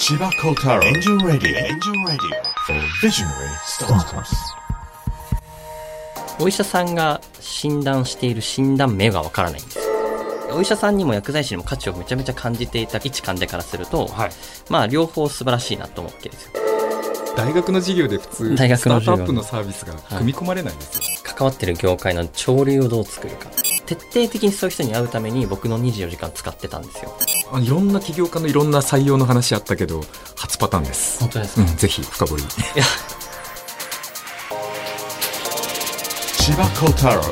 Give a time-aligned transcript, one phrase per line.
[0.00, 4.34] 千葉幸太郎エンジェルラディオエンジェルラディオ Visionary Startups.
[6.40, 9.78] お医者さんが診断している診断名がわからないんです。
[10.52, 14.30] お医者さんにも薬剤師にも価値をめちゃめちゃ感じていた一患者からすると、はい。
[14.70, 16.52] まあ両方素晴らしいなと思うわけですよ。
[17.36, 23.50] 大学の授業で普通大学のスタートアップのサービスが組み込まれないんですよ、関わってる業界の潮流をどう作るか
[23.90, 27.12] 徹底的にそういう人に会うために僕の24時間使ってたんですよ。
[27.52, 30.04] あいろんな起業家のいろんな採用の話あったけど
[30.36, 31.18] 初パターンです。
[31.18, 32.42] 本当ですか、うんぜひ深掘り。
[32.42, 32.84] いや。
[36.38, 37.22] 千葉幸太郎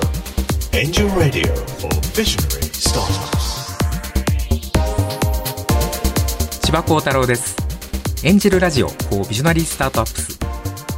[0.73, 3.79] エンジェルラディオ for Visionary Startups.
[6.63, 7.57] 千葉幸太郎です。
[8.25, 10.41] エンジェルラジオ for ビジョナリースタートアップス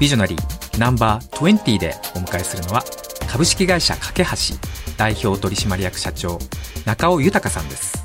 [0.00, 2.82] ビジョナリーナンバー20でお迎えするのは
[3.28, 4.30] 株式会社架け橋
[5.00, 6.38] 代表取締役社長
[6.84, 7.98] 中尾豊さんです。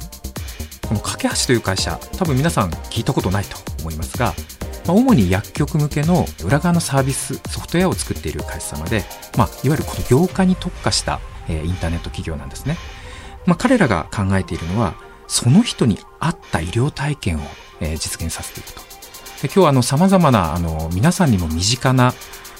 [0.87, 4.33] この架け橋という会社多分皆さん聞いたことないと思いますが
[4.87, 9.03] まあ主に薬局向けの裏側のサービスソフトウェアを作っている会社様で、
[9.37, 12.77] まあ、いわゆるこの業界に特化した、えーインターネット企業なんですね、
[13.45, 14.95] まあ、彼らが考えているのは
[15.27, 17.41] その人に合った医療体験を、
[17.81, 18.79] えー実現させていくと。
[19.41, 22.13] で今日はあの様々なあの皆さんにも身近な、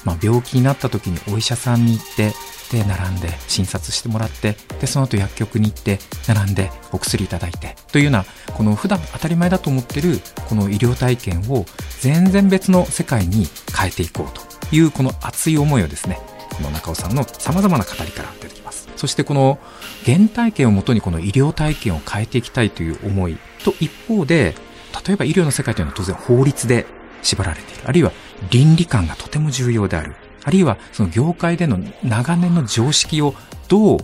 [0.06, 2.32] まあ、病気になった時にお医者さんに行って
[2.70, 8.24] で並んで診察してもらってでその後薬局に行って並んでお薬いただいてというような
[8.56, 11.66] この普段当たり前だと思ってるこの医療体験を
[12.00, 13.46] 全然別の世界に
[13.76, 16.18] 変えていこうというこの熱い思いをですね
[16.56, 18.88] この中尾さんの様々な語りから出てきます。
[18.96, 19.58] そしてこの
[20.06, 24.54] 原体験をもとにこの医療体験を変えていきたいという思いと一方で
[25.06, 26.86] 例えば医療の世界というのは当然法律で
[27.26, 27.82] 縛られている。
[27.84, 28.12] あるいは
[28.50, 30.14] 倫理観がとても重要である。
[30.44, 33.34] あるいはその業界での長年の常識を
[33.68, 33.98] どう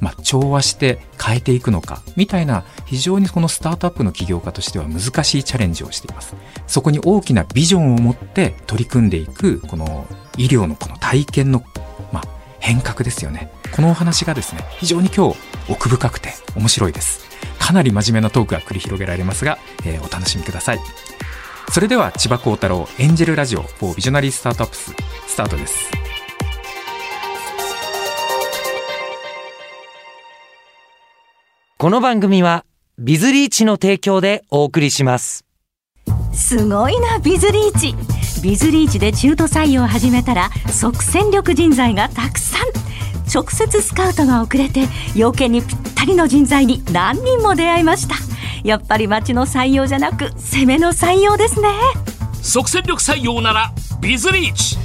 [0.00, 6.34] まあ、調和して変えていくのか、みたいな非常にこのスタートアップの起業家としては難しいチャレンジをしています。
[6.66, 11.64] そこに大きなビジョンを持って取り組んでいく、この医療のこの体験の、
[12.12, 12.24] まあ、
[12.60, 13.50] 変革ですよね。
[13.72, 15.38] このお話がですね、非常に今日
[15.70, 17.24] 奥深くて面白いです。
[17.58, 20.80] かなり真面目なトークが繰り広げられますが、えーお楽しみください。
[21.70, 24.94] それでは千葉幸太郎エンジェルラジオ for ビジョナリースタートアップス
[25.26, 25.90] スタートです。
[31.76, 32.64] この番組は、
[32.98, 35.44] ビズリーチの提供でお送りします。
[36.32, 37.94] すごいなビズリーチ
[38.42, 42.68] ビズリーチで中途採用を始めたら即戦力人材がたくさん
[43.32, 48.16] 直接スカウトが遅れて要件にぴったりの人材に何人も出会いました
[48.64, 51.68] やっぱり町の採用じゃなく攻めの採用ですね
[52.42, 54.76] 即戦力採用ならビズリーチ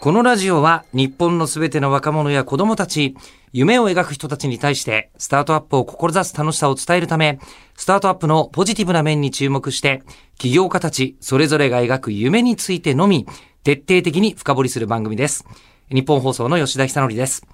[0.00, 3.16] このラジオは日本のすべての若者や子供たち、
[3.52, 7.38] 夢を描く人たちに対してスタートアップを志す楽しさを伝えるため、
[7.76, 10.02] スタートアップのポジティブな面に注目して、
[10.38, 13.28] 起業家たちそれぞれが描く夢についてのみ、
[13.62, 15.44] 徹底的に深掘りする番組です。
[15.88, 17.46] 日本放送の吉田久典です。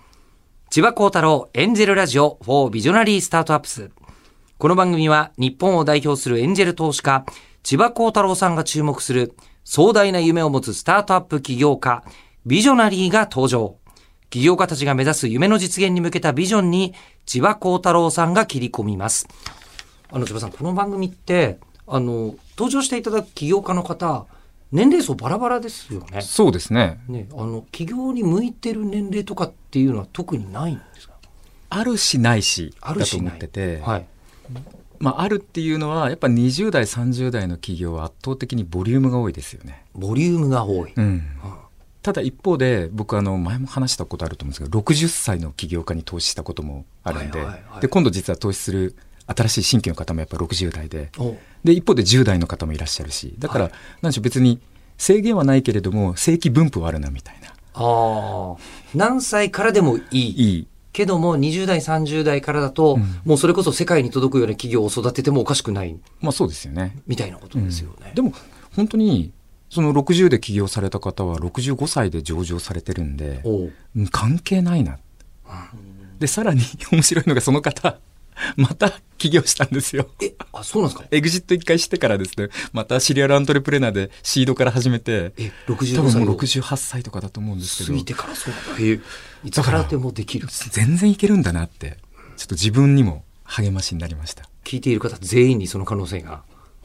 [0.70, 3.90] 千葉幸太郎エンジェルラジオ for ビジョナリースタートアップス。
[4.58, 7.24] この番組は日本を代表するエンジェル投資家、
[7.62, 9.34] 千葉幸太郎さんが注目する
[9.64, 12.04] 壮大な夢を持つスタートアップ起業家、
[12.44, 13.76] ビジョナリーが登場。
[14.28, 16.92] 起業家たちが目指す夢の実現に向けたビジョンに
[17.24, 19.26] 千葉幸太郎さんが切り込みます。
[20.10, 24.26] あの、千葉さん、この番組って、あの、登場していただく起業家の方、
[24.72, 26.20] 年齢層バラバラですよね。
[26.20, 27.00] そうですね。
[27.08, 31.14] ね、あの、起業に向いてる年齢とかっていうのは特にないんですか？
[31.70, 34.06] あるしないしあるしないだと思ってて、はい。
[34.98, 39.84] まあ、あるっていうのはやっぱ20代30代の企業は圧倒的にボリュームが多いですよね。
[39.94, 40.92] ボリュームが多い。
[40.96, 41.22] うん
[42.00, 48.96] ただ一方で僕あの前も話したことあると思うんですけど60歳の起業家に投資したこともあるんで,、はいはいはいで今度実は投資する
[49.28, 51.10] 新しい新規の方もやっぱ60代で。
[51.18, 51.36] お。
[51.64, 53.34] で一方で10代の方もいらっしゃるし。
[53.38, 53.72] だから、はい。
[54.02, 54.60] なんでしょう別に
[54.96, 57.48] 制限はないけれども正規分布はあるなみたいな。
[57.74, 58.56] ああ。
[58.94, 60.18] 何歳からでもいい。
[60.18, 60.66] いい。
[60.92, 63.20] けども、20代、30代からだと、うん。
[63.24, 66.96] もうそれこそ世界に届くような企業を育ててもおかしくない、まあそうですよね。
[67.06, 68.10] みたいなことですよね。
[68.14, 68.32] でも
[68.74, 69.32] 本当に
[69.70, 73.42] その60で起業された方は65歳で上場されてるんで
[74.10, 74.98] 関係ないな。
[76.18, 77.98] でさらに面白いのがその方
[78.56, 80.08] また起業したんですよ。
[80.22, 81.08] え、あ、そうなんですか？
[81.10, 88.60] エグジット一回してからですね、またシリアルアントレプレナーでシードから始めて、え、多65分もう歳を68歳とかだと思うんですけど過ぎ、てからそうだ。
[88.80, 89.00] え、
[89.44, 90.48] いつからでもできる。
[90.70, 91.98] 全然いけるんだなって、
[92.36, 94.48] ちょっと自分にも励ましになりました。
[94.64, 96.42] 聞いている方全員にその可能性が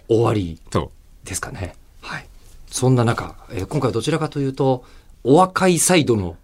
[0.08, 0.92] 終わりと、
[1.24, 1.76] ですかね。
[2.02, 2.26] はい。
[2.70, 4.84] そんな中、えー今回はどちらかというと、
[5.24, 6.36] お若いサイドの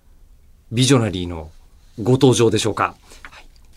[0.71, 1.49] ビジョナリーの
[2.01, 2.95] ご登場でしょうか。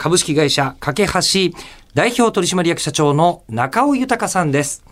[0.02, 1.56] はい株式会社架け橋
[1.94, 4.82] 代表取締役社長の中尾豊さんです。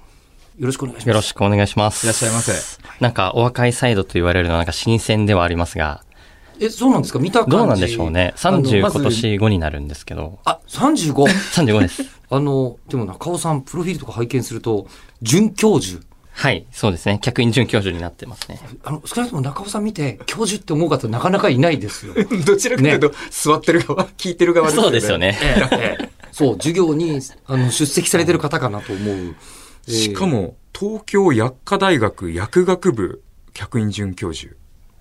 [0.57, 1.09] よろしくお願いします。
[1.09, 2.07] よろしくお願いします。
[2.07, 2.53] いらっしゃいませ。
[3.01, 6.05] なんか、お若いサイドと言われるのはなんか新鮮ではありますが、
[6.61, 7.19] え、そうなんですか？
[7.19, 7.57] 見た感じ。
[7.57, 8.35] どうなんでしょうね。
[8.41, 11.12] あの30まず今年5になるんですけど、あ、35。
[11.15, 12.05] 35です。
[12.31, 14.87] あの、でも中尾さん、プロフィールとか拝見すると、
[15.23, 16.05] 准教授。
[16.40, 17.19] はい、そうですね。
[17.20, 18.58] 客員准教授になってますね。
[18.82, 22.14] あの、少なくとも中尾さん見て、教授って思う方なかなかいないですよ。
[22.46, 24.84] どちらかというと、座ってる側、聞いてる側ですよね。
[24.84, 25.19] そうですよ。
[25.19, 25.38] ね。
[25.42, 29.16] ええええそう、授業にあの出席されてる方かなと思う。
[29.16, 29.34] え
[29.87, 33.22] えしかも、東京薬科大学薬学部
[33.52, 34.54] 客員准教授。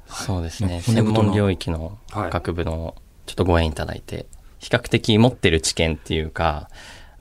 [0.09, 0.81] そうですね。
[0.81, 2.95] 専門領域のはい学部の
[3.27, 4.25] ちょっとご縁いただいて、
[4.57, 6.69] 比較的持ってる知見っていうか、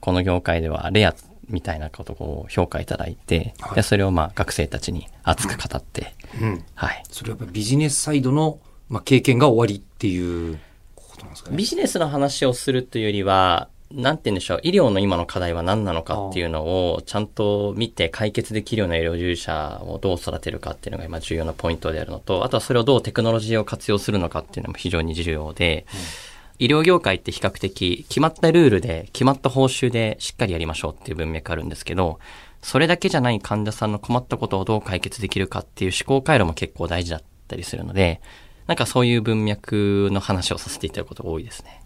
[0.01, 1.15] この業界ではレア
[1.49, 6.63] みたいなことを評価いただいて、はいでそれをまあ学生たちに熱く語って、うん。
[6.75, 7.03] はい。
[7.11, 8.59] それはやっぱビジネスサイドの、
[8.89, 10.59] まあ、経験が終わりっていう
[10.95, 11.57] ことなんですかね。
[11.57, 25.87] ビジネスの話をするというよりは、なんて言うんでしょう、医療の今の課題は何なのかっていうのをちゃんと見て解決できるような医療従事者をどう育てるかっていうのが今重要なポイントであるのと、あとはそれをどうテクノロジーを活用するのかっていうのも非常に重要で、
[26.59, 32.19] 医療業界って比較的決まったルールで決まった報酬でしっかりやりましょうっていう文脈あるんですけど、
[32.61, 38.19] それだけじゃない患者さんの困ったことをどう解決できるかっていう思考回路も結構大事だったりするので、
[38.67, 41.81] なんかそういう文脈の話をさせていただくことが多いですね。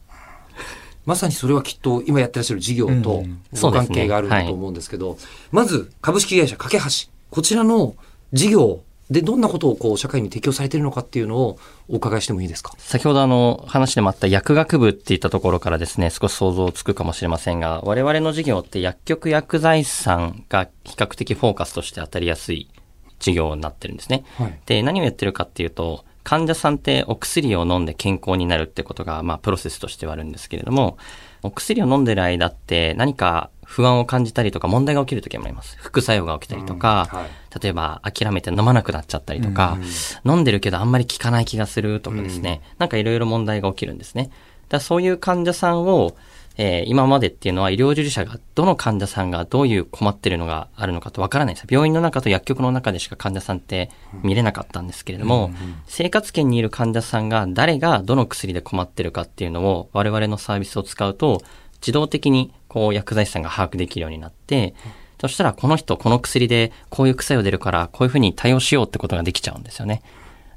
[1.05, 5.17] まさにそれはきっと今やってらっしゃる事業とうんご関係があるんだと思うんですけど、
[5.51, 6.83] まず株式会社架け橋、
[7.29, 7.95] こちらの
[8.31, 8.81] 事業
[9.11, 11.59] でどんなことをこう社会に適用されているのかっていうのを
[11.89, 12.73] お伺いしてもいいですか？
[12.77, 22.69] 先ほどあの話でもあった薬学部っていったところからですね、少し想像つくかもしれませんが、我々の事業って薬局薬剤師さんが比較的フォーカスとして当たりやすい
[23.19, 24.23] 事業になってるんですね。
[24.37, 30.97] はいで、何をやってるかっていうと、患者さんってお薬を飲んで健康になるってことが、まあ、プロセスとしてはあるんですけれども、
[31.41, 35.77] お薬を飲んでる間って何か不安を感じたりとか問題が起きる時もあります。
[35.79, 37.29] 副作用が起きたりとか、うんはい
[37.61, 39.77] 例えば諦めて飲まなくなっちゃったりとか、
[40.25, 44.23] 飲んでるけどあんまり効かない気がするとかですね、なんかいろいろ問題が起きるんですね。
[44.23, 44.33] だか
[44.69, 46.15] らそういう患者さんを、
[46.57, 51.67] えー今までっていうのは医療従事者がどの患者さんがどういう困ってるのがあるのかとわからないんですよ。
[51.71, 53.89] 病院の中と薬局の中でしか患者さんって
[54.21, 55.51] 見れなかったんですけれども、
[55.87, 61.41] 生活圏にいる患者さんが誰がどの薬で困ってるかっていうのを我々のサービスを使うと
[61.81, 64.75] 自動的にこう薬剤師さんが把握できるようになって、
[65.19, 70.03] そしたらこの人この薬でこういう副作用出るからこういうふうに対応しようってことができちゃうんですよね。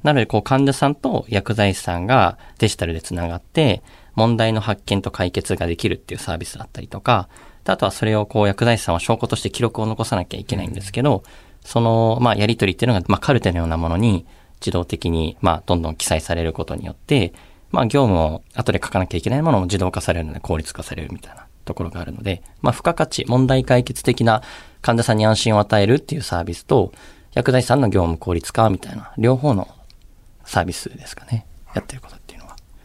[0.02, 3.82] なので、こう、患者さんと薬剤師さんがデジタルでつながって、
[4.16, 7.28] 問題の発見と解決ができるっていうサービスだったりとか、
[7.64, 11.22] あとはそれをこう、薬剤師さんは証拠として記録を残さなきゃいけないんですけど、
[11.64, 14.24] その、まあ、やり取りっていうのが、まあ、カルテのようなものに
[14.60, 17.32] 自動的に、まあ、どんどん記載されることによって、
[17.72, 24.42] まあ、業務を後で書かなきゃいけないものも自動化されるので効率化されるみたいなところがあるので、まあ、付加価値、問題解決的な
[24.80, 26.92] 患者さんに安心を与えるっていうサービスと、
[27.34, 29.68] 薬剤師さんの業務効率化みたいな、両方の
[30.44, 31.44] サービスですかね。
[31.74, 32.16] やってること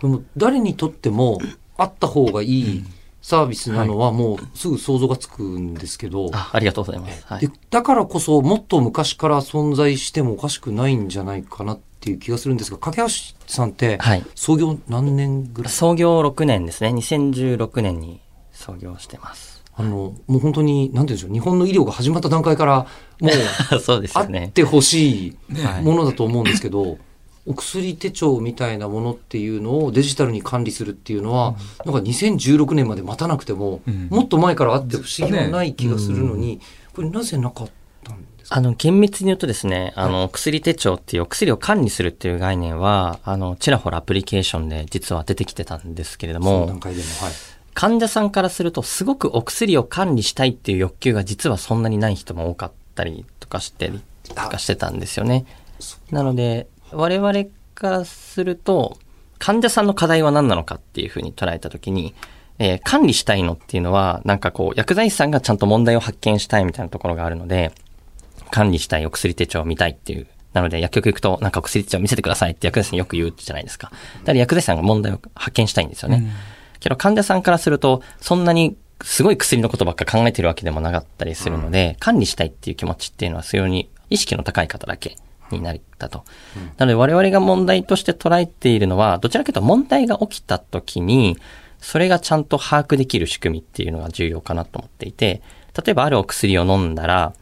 [0.01, 0.21] っていうのは。
[0.21, 1.39] でも誰にとっても
[1.77, 2.83] あった方がいい
[3.21, 7.25] サービスなのはもうすぐ想像がつくんですけど、あ、ありがとうございます。
[7.25, 7.49] はいで。
[7.69, 13.07] だからこそもっと昔から存在してもおかしくないんじゃないかなっていう気がするんですが、架橋
[13.45, 16.89] さんってはい創業何年ぐらい、創業6年ですね。
[16.89, 18.21] 2016年に
[18.51, 19.63] 創業してます。
[19.73, 22.87] あの、もう本当に、なんて言うんでしょう、日本の医療が始まった段階から
[23.21, 24.51] もう そうですねっ。
[24.51, 26.97] てほしいはいものだと思うんですけど、お
[27.45, 31.55] 薬手帳みたいなものっていうのをデジタルに管理するっていうのは、
[31.85, 36.59] なんか2016年まで待たなくても、うんもっと前からあって不思議はない気がするのに、
[36.93, 37.69] これなぜなかっ
[38.03, 38.55] たんですか？
[38.57, 47.07] あの、厳密に言うとですね、あの、薬手帳っていうお薬を管理するっていう概念は、あの、ちらほらアプリケーションで実は出てきてたんですけれどそのも、段階でも。
[47.21, 47.33] はい。
[47.73, 53.91] 患者さんからするとすごくお薬を管理したいっていう欲求が実はそんなにない人も多かったりとかして、
[54.25, 55.45] とかしてたんですよね。
[56.11, 57.45] なので、我々
[57.75, 58.97] からすると、
[59.39, 62.13] 患者さんの課題は何なのかっていうふうに捉えたときに、
[62.59, 67.71] えー管理したいのっていうのは、なんかこう、薬剤師さんがちゃんと問題を発見したいみたいなところがあるので、
[68.51, 70.27] 管理したいお薬手帳を見たいっていう。
[70.53, 73.89] なので、薬局行くと、なんかお薬手帳見せてくださいって薬剤師によく言うじゃないですか。
[74.19, 76.31] だから薬剤師さんが問題を発見したいんですよね。
[76.79, 85.15] けど患者さんからすると、そんなにすごい薬のことばっか考えてるわけでもなかったりするので、管理したいっていう気持ちっていうのは非常に意識の高い方だけ
[85.55, 86.23] になったと。
[86.77, 91.37] なので我々が問題として捉えているのは、どちらかというと問題が起きた時に、
[91.79, 95.41] それがちゃんと把握できる仕組みっていうのが重要かなと思っていて、
[95.85, 97.33] 例えばあるお薬を飲んだら、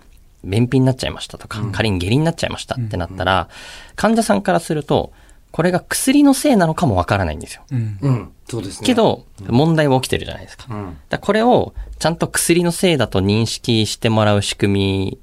[0.44, 3.50] 便秘になっちゃいましたとか、仮に下痢になっちゃいましたってなったら、
[3.96, 5.12] 患者さんからすると、
[5.52, 7.64] これが薬のせいなのかもわからないんですよ。
[7.72, 7.98] うん。
[8.02, 8.32] うん。
[8.48, 8.86] そうですね。
[8.86, 10.66] け、ど、問題は起きてるじゃないですか。
[10.70, 10.86] うん。
[10.86, 15.20] だからこれをちゃんと薬のせいだと認識してもらう仕組み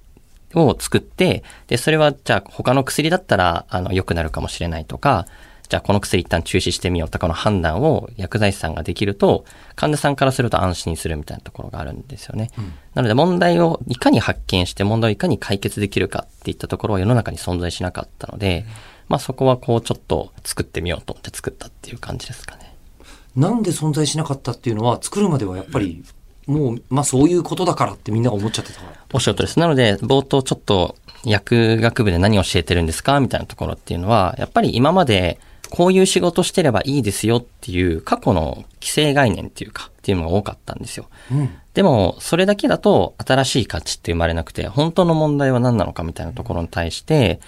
[0.65, 5.27] を作って、で、それはじゃあ他の薬だったら、あの、良くなるかもしれないとか、
[5.69, 9.45] じゃあこの薬一旦中止してみようとかの判断を薬剤師さんができると、
[9.75, 12.51] 患者さんからすると安心するみたいなところがあるんですよね。
[12.95, 18.65] なので問題をいかに発見して問題をいかに解決できるかっていったところは世の中に存在しなかったので、
[19.09, 22.75] まあそこはこうちょっと作ってみようと思って作ったっていう感じですかね。
[23.35, 26.03] なんで存在しなかったっていうのは、作るまではやっぱり、
[26.47, 28.93] もう、まあそういうことだからってみんなが思っちゃってたから。
[29.13, 29.59] おっしゃるとりです。
[29.59, 35.39] なので、冒頭ちょっと薬学部で何を教えてるんですかみたいなところっていうのは、やっぱり今まで
[35.71, 41.07] こういう仕事してればいいですよっていう過去の規制概念っていうか、っていうのが多かったんですよ。
[41.33, 41.51] うん。
[41.75, 47.41] でも、それだけだと新しい価値って生まれなくて、本当の問題は何なのかみたいなところに対して、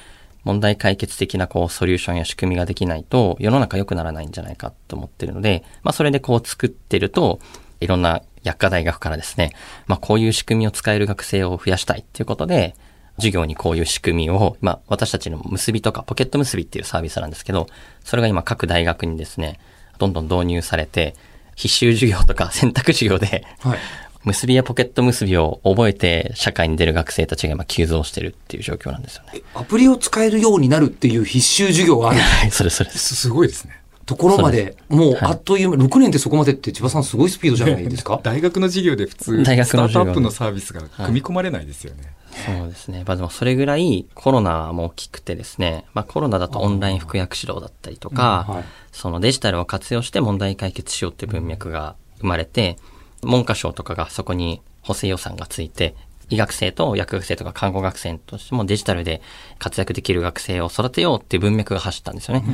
[0.45, 7.39] 問題解決的なこうソリューションや仕組みができないと世の中良くならないんじゃないかと思ってるので、まあそれでこう作ってると、
[7.81, 9.53] いろんな薬科大学からですね、
[9.87, 12.75] まあこういう仕組みを使える学生を増やしたいっていうことで、
[13.17, 17.67] 授業にこういう仕組みを、まあ私たちの結びとかポケット結びっていうサービスなんですけど、
[18.05, 19.59] それが今各大学にですね、
[19.99, 21.15] どんどん導入されて、
[21.57, 23.79] 必修授業とか 選択授業で、はい。
[24.25, 29.43] 結びやポケット結びを覚えて社会に出る学生たちが今急増してるっていう状況なんですよね。
[29.55, 32.91] アプリを使えるようになるっていう必修授業があるはい、それそれ。
[32.91, 33.81] すすごいですね。
[34.09, 35.19] ところまで、もうはい。
[35.23, 38.19] あっという間、6年ってそこまでって千葉さんすごいスピードじゃないですか？
[38.25, 42.15] 大学の授業で普通、 大学スタートアップのサービスが組み込まれないですよね。
[42.47, 43.05] そうですね。
[43.07, 48.65] まあでもそれぐらいコロナも大きくてですね、まあコロナだとオンライン服薬指導だったりとか、はい。
[48.93, 52.79] そのデジタルを活用して問題解決しようっていう文脈が生まれて、
[53.23, 55.95] 文科省とかがそこに補正予算がついて、
[56.31, 59.23] 医学生と薬学生とか看護学生としてもデジタルで
[59.59, 62.45] 活躍できる学生を育てようっていう文脈が走ったんですよね。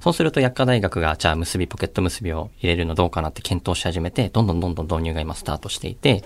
[0.00, 6.24] そうすると薬科大学がじゃあ結び、ポケット結びを入れるのどうかなって検討し始めて、どんどんどんどん導入が今スタートしていて、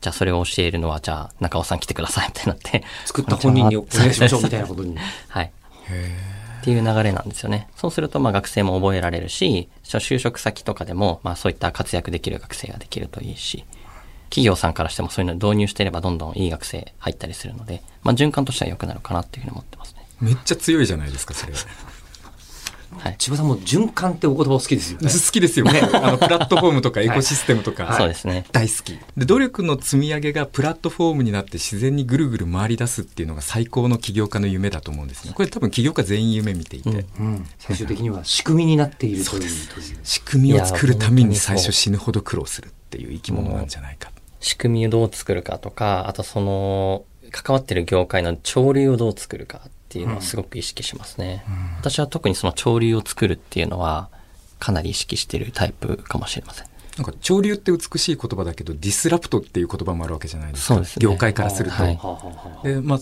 [0.00, 2.84] じゃあそれを教えるのはじゃあ中尾さん来てくださいみたいになって。
[3.04, 4.96] 作った本人にお願いしましょうみたいなことに。
[5.28, 5.52] はい。
[6.60, 7.68] っていう流れなんですよね。
[7.76, 13.64] そうすると、まあ学生も覚えられるし、就職先とかでも、まあそういった活躍できる学生ができるといいし、
[14.30, 20.06] 企業さんからしてもそういうの導入していればどんどんいい学生入ったりするので、まあ循環としては良くなるかなっていうふうに思ってますね。
[20.20, 21.58] めっちゃ強いじゃないですか、それは。
[22.98, 23.16] はい。
[23.18, 25.10] 千葉さんも循環ってお言葉お好きですよね。
[25.12, 25.80] 好きですよね。
[25.80, 27.94] あの、プラットフォームとか エコシステムとか。
[27.96, 28.46] そうですね。
[28.52, 28.98] 大好き。
[29.16, 35.32] で、努力の積み上げがプラットフォームになって自然にぐるぐる回り出すっていうのが最高の起業家の夢だと思うんですね。
[35.34, 36.90] これ多分起業家全員夢見ていて。
[36.90, 37.46] うんうん。
[37.58, 39.40] 最終的には仕組みになっているという。
[39.40, 44.10] という仕組みを作るために最初死ぬほど苦労するっていう生き物なんじゃないか。
[44.40, 51.44] 仕組みをどう作るかとか、あとその、関わってる業界の潮流をどう作るかっていうのはすごく意識しますね。
[51.80, 54.08] 私は特にその潮流を作るっていうのは、
[54.58, 56.66] かなり意識してるタイプかもしれません。
[56.96, 60.74] なんか潮流って美しい言葉だけどディスラプトっていう言葉もあるわけじゃないですか。
[60.76, 61.02] そうですね。
[61.02, 61.76] 業界からすると。
[61.76, 62.66] はい。
[62.66, 62.98] でまあ、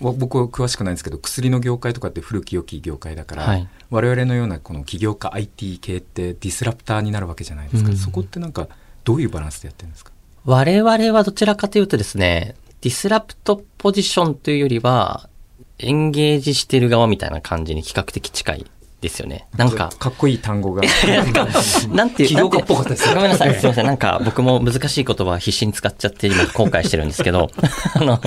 [0.00, 3.68] 僕は詳しくないんですけど薬の業界とかって古き良き業界だから、はい。
[3.90, 7.96] 我々のようなこの起業家 IT 系ってディスラプターになるわけじゃないですか、うん。
[7.96, 8.68] そこってなんか
[9.02, 10.12] どういうバランスでやってるんですか？
[10.46, 15.30] 我々はどちらかというとですね、ディスラプトポジションというよりは、
[15.78, 18.66] エンゲージしてる側みたいな感じに比較的近い
[19.00, 19.46] ですよね。
[19.56, 20.82] なんか、かっこいい単語が
[21.90, 23.86] なんていう、起業家っぽかったですごめんなさい、すいません。
[23.86, 27.48] なんか僕も難しい言葉は必死に使っちゃって今後悔してるんですけど、
[27.96, 28.20] あの、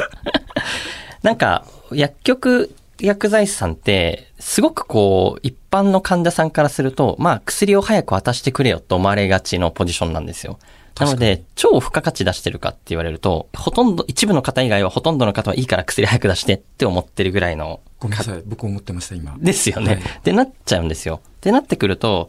[1.21, 10.57] なんか、薬局、薬剤師さんって、すごくこう、一般の患者さんからすると、まあ、薬を早く渡してくれよと思われがちのポジションなんですよ。
[10.99, 19.95] なので、超付加価値出してるかって言われると、ほとんど、一部の方以外はほとんどの方はいいから薬早く出してって思ってるぐらいのごめんなさい僕思ってました今ですよね。
[19.95, 21.21] はいってなっちゃうんですよ。
[21.37, 22.27] ってなってくると、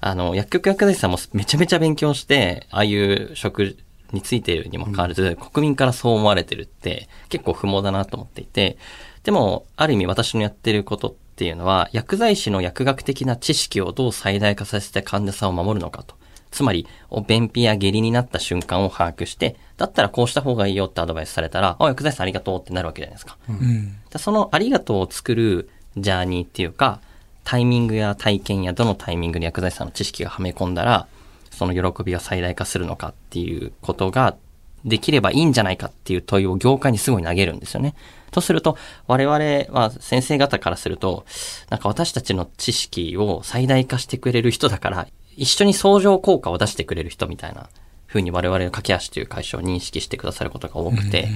[0.00, 3.76] あの、薬局薬剤師さんもめちゃめちゃ勉強して、ああいう職
[4.12, 8.78] についているにもかかわらず、国民からそう思われてるって結構不毛だなと思っていて、
[9.24, 16.14] でも、ある意味私のやってることっていうのは、薬剤師の薬学的な知識をどう最大化させて患者さんを守るのかと。
[16.50, 23.38] つまり、お便秘や下痢になった瞬間を把握して、だったらこうした方がいいよってアドバイスされたら、あ、薬剤師さんありがとうってなるわけじゃないですか。
[23.48, 27.00] うんだそのありがとうを作るジャーニーっていうか、
[27.44, 31.06] タイミングや体験やどのタイミングに薬剤師さんの知識がはめ込んだら、
[31.50, 34.36] その喜びが最大化するのかっていうことが
[34.84, 37.94] できればいいんじゃないかっていう問いを業界にすごい投げるんですよね。
[38.30, 38.76] とすると、
[39.06, 39.36] 我々
[39.78, 41.24] は先生方からすると、
[41.68, 45.06] なんか私たちの知識を最大化してくれる人だから、
[45.40, 47.70] 一緒に相乗効果を出してくれる人みたいな
[48.06, 51.28] 風に我々の駆け足という会社を認識してくださることが多くて、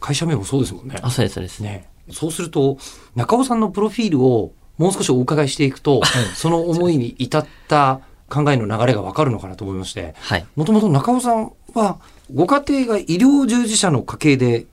[0.00, 0.96] 会社名もそうですもんね。
[1.00, 1.60] あ、そうです、そうです。
[1.60, 1.88] ね。
[2.12, 2.76] そうすると、
[3.14, 6.02] 中尾さんのプロフィールをもう少しお伺いしていくと、
[6.34, 10.46] その思いに至った考えの流れがわかるのかなと思いまして、はい。
[10.54, 11.98] もともと中尾さんは、
[12.34, 14.66] ご家庭が医療従事者の家系で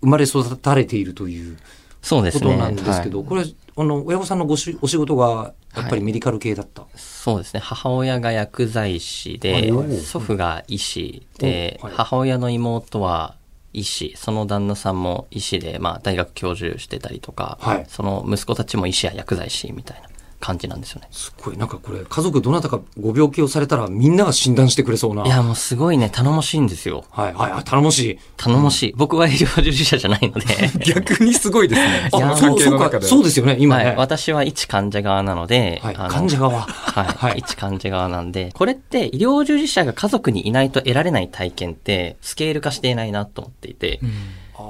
[0.00, 1.58] 生まれ育たれているという
[2.02, 2.46] そうですね。
[2.46, 3.44] ことなんですけど、はいこれ、
[3.76, 6.02] あの、親御さんのごしお仕事が、やっぱりはい。
[6.02, 6.86] メディカル系だった。
[6.96, 7.60] そうですね。
[7.60, 9.38] 母親が薬剤師はい。
[9.38, 11.94] ではい、祖父が医師で、おはい。
[11.96, 13.36] 母親の妹は
[13.72, 17.86] 医師、その旦那さんも医師で、まあ大学教授してたりとか、はい。
[17.88, 20.09] その息子たちも医師や薬剤師みたいな
[20.40, 21.08] 感じなんですよね。
[21.10, 25.24] すごい、なんかこれ、家族どなたかご病気をされたら、みんなが診断してくれそうな。
[25.26, 27.04] いや、もうすごいね、頼もしいんですよ。
[27.10, 28.18] はい、はい、はい頼もしい。
[28.38, 28.94] 頼もしい。
[28.96, 30.46] 僕は医療従事者じゃないので。
[30.84, 32.08] 逆にすごいですね。
[32.10, 33.02] そうそう。
[33.02, 33.84] そうですよね、今ね。
[33.84, 36.62] はい、私は一患者側なので、はい患者側。
[36.62, 44.00] はい、はい一患者側なんで、これって医療従事者が家族にいないと得られない体験ってスケール化していないなと思っていて、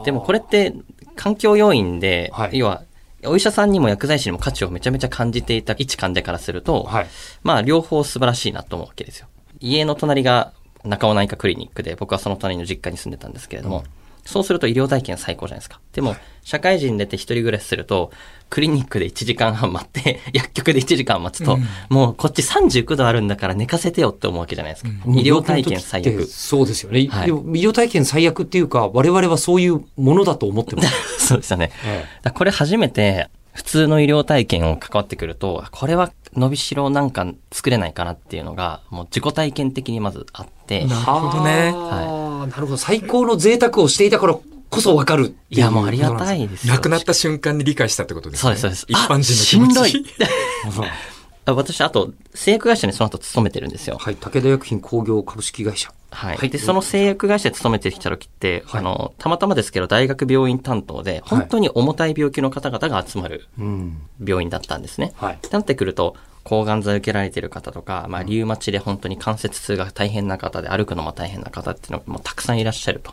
[0.05, 0.75] でもこれって
[1.17, 2.83] 環境要因で、はい要は
[3.25, 7.07] お医者さんにも薬剤師にも価値をめちゃめちゃ感じていた一患者からすると、はい。
[7.43, 9.29] まあ両方素晴らしいなと思うわけですよ。
[9.61, 10.53] 家の隣が
[10.85, 13.85] 中尾内科クリニックで、僕はその隣の実家に住んでたんですけれども、
[14.31, 15.81] そうすると医療体験最高じゃないですか。
[15.93, 18.13] でも、社会人出て一人暮らしすると、
[18.49, 21.59] クリニックで1時間半待って、 薬局で1時間待つと、
[21.89, 24.91] もうこっち39度あるんだから寝かせてよって思うわけじゃないですか。
[25.09, 26.25] 医療体験最悪。
[26.27, 27.09] そうですよね。
[27.09, 30.91] はいでも医療体験最悪っていうか、我々はそういうものだと思ってます。
[31.27, 31.73] そうですよね。
[31.85, 41.73] えだからこれ初めて、普通の医療体験を関わってくると、これは伸びしろなんか作れないかなっていうのが、もう自己体験的にまずあって、なるほどね。
[41.73, 42.77] はあ、なるほど。
[42.77, 44.35] 最高の贅沢をしていたから
[44.71, 46.75] こそわかるいういや、もうありがたいですよ。
[46.75, 48.57] 亡くなった瞬間に理解したってことですね。
[48.57, 49.03] そうです、そうです。
[49.03, 49.81] 一般人の気持ち。
[49.81, 50.89] あしんどい。
[51.47, 53.97] 私、あと、製薬会社にその後勤めてるんですよ。
[53.99, 54.15] はい。
[54.15, 55.93] 武田薬品工業株式会社。
[56.11, 56.37] はい。
[56.37, 64.03] はいで、その製薬会社で勤めてきた時って、はいあの、たまたまですけど、大学病院担当で、本当に重たい病気の方々が集まるうん。
[64.25, 65.13] 病院だったんですね。
[65.17, 65.39] はい。
[65.51, 73.13] なってくると、抗がん剤受けられてる方とか、まあ、リウマチで本当に関節痛が大変な方で、歩くのも大変な方っていうのがもうたくさんいらっしゃると。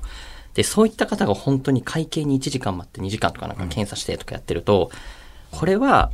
[0.53, 4.89] で、そういった方が本当に会計に1時間待って2時間とかなんか検査してとかやってると、
[5.51, 6.11] これは、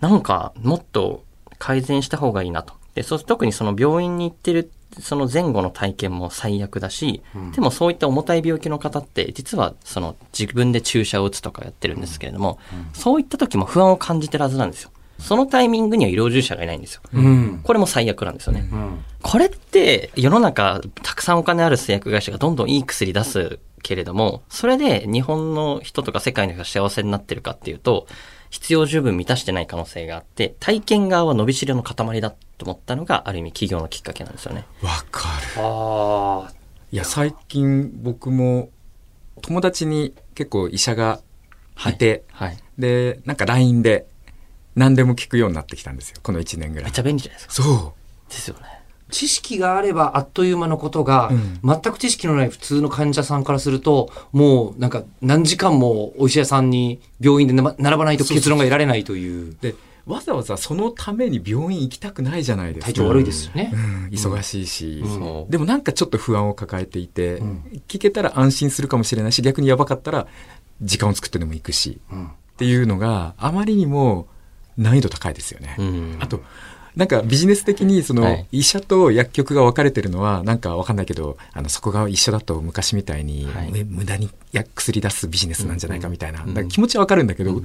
[0.00, 1.24] なんか、もっと
[1.58, 2.74] 改善した方がいいなと。
[2.94, 4.70] で、そう特にその病院に行ってる、
[5.00, 7.22] その前後の体験も最悪だし、
[7.54, 12.58] でもそういった重たい病気の方って、実はその自分で注射を打つとかやってるんですけれども、
[12.92, 14.90] そういった時も不安を感じてるはずなんですよ。
[15.18, 17.02] そのタイミングには医療従事者がいないんですよ。
[17.12, 17.60] うん。
[17.62, 18.68] これも最悪なんですよね。
[18.70, 19.04] うん。
[19.22, 28.06] これって世の中たくさんお金ある製薬会社がどんどんいい薬出すけれども、それで日本の人とか世界の人が幸せになってるかっていうと、
[28.50, 34.64] 必要十分満たしてない可能性があって、体験側は伸びしろの塊だと思ったのがある意味企業のきっかけなんですよね。
[34.82, 35.62] わかる。
[35.62, 36.52] ああ。
[36.92, 38.70] いや、最近僕も
[39.42, 41.20] 友達に結構医者が
[41.88, 42.58] いて、はい。
[42.78, 44.06] で、なんか LINE で
[44.74, 46.18] 何でも聞くようになってきたんですよ。
[46.22, 46.98] この1年ぐらいめっち。
[47.00, 47.64] ゃ便利じゃないですか。
[47.64, 47.94] そ
[48.28, 48.75] ですよね。
[49.10, 59.56] 知識があればあっという間のことが、うん全く知識のない普通の患者さんからすると、もうなんか何時間もお医者さんに病院で並ばないと結論が得られないというう。
[59.60, 59.74] で、
[60.06, 62.92] わざわざそのために病院行きたくないじゃないですか。
[62.92, 63.76] 体調悪いですよねう。
[63.76, 70.26] ん、忙しいし、うんそうでもなんかちょっと不安を抱えていて、ん聞けたら安心するかもしれないし、逆にやばかったら
[70.82, 74.28] 時間を作ってでも行くし、うんっていうのがあまりにも
[74.78, 75.76] 難易度高いですよね。
[75.78, 76.16] うん。
[76.20, 76.40] あと、
[76.96, 87.62] なんかビジネス的にそのはい医者と薬局が分かれてるのはなんかわかんないけど、あのそこが一緒だと昔みたいにはいむ無駄に薬薬出すビジネスなんじゃないかみたいな、うんだから気持ちはわかるんだけど、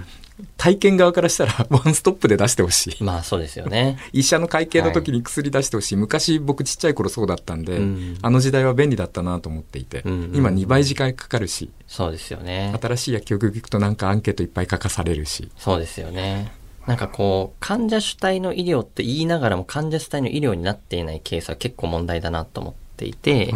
[0.58, 3.04] 体験側からしたら ワンストップで出してほしい。
[3.04, 3.98] まあそうですよね。
[4.12, 5.96] 医者の会計の時に薬出してほしい。
[5.96, 12.76] 昔僕ちっちゃい頃そうだったんで、うんあの時代は便利だったなと思っていて、うん今2倍時間かかるし、そうですよね。
[12.82, 15.50] 新しい薬局行くとなんかアンケートいっぱい書かされるし。
[15.58, 16.52] そうですよね。
[16.88, 23.54] なんかこう、患者主体の医療って言いながらも患者主体の医療になっていないケースは結構問題だなと思っていて、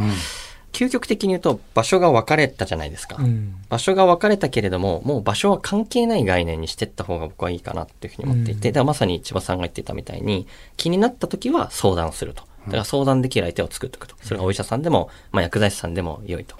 [0.75, 3.15] 究極的に言うと場所が分かれたじゃないですか。
[3.17, 12.43] うん場所が分かれたけれども、もう場所は関係ない概念にしていった方が僕はいいかなっていうふうに思っていて、うんだからまさに千葉さんが言ってたみたいに、気になった時は相談すると。
[12.65, 14.15] だから相談できる相手を作っておくと。
[14.21, 16.55] それがお医者さんでも、まあ薬剤師さんでも良いと。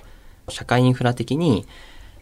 [0.50, 1.66] 社会インフラ的に、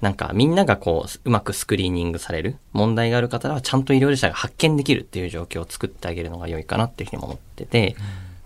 [0.04, 7.96] なんかみんながこう、うまくスクリーニングされる問題がある方はちゃんと医療従事者が発見できるっていう状況を作ってあげるのが良いかなっていうふうにも思ってて、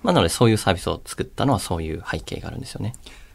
[0.04, 2.94] まあなのでそういうサービスを作ったのはそういう背景があるんですよね。